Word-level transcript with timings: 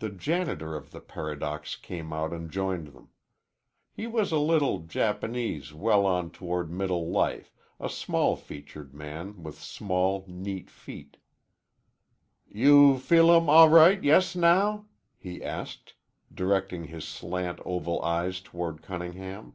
The 0.00 0.08
janitor 0.10 0.74
of 0.74 0.90
the 0.90 1.00
Paradox 1.00 1.76
came 1.76 2.12
out 2.12 2.32
and 2.32 2.50
joined 2.50 2.88
them. 2.88 3.10
He 3.92 4.08
was 4.08 4.32
a 4.32 4.38
little 4.38 4.80
Japanese 4.80 5.72
well 5.72 6.06
on 6.06 6.32
toward 6.32 6.72
middle 6.72 7.08
life, 7.08 7.54
a 7.78 7.88
small 7.88 8.34
featured 8.34 8.92
man 8.92 9.44
with 9.44 9.54
small, 9.62 10.24
neat 10.26 10.68
feet. 10.70 11.18
"You 12.48 12.94
feelum 12.98 13.48
all 13.48 13.68
right 13.68 14.02
yes 14.02 14.34
now?" 14.34 14.86
he 15.16 15.40
asked, 15.40 15.94
directing 16.34 16.86
his 16.86 17.04
slant, 17.06 17.60
oval 17.64 18.02
eyes 18.02 18.40
toward 18.40 18.82
Cunningham. 18.82 19.54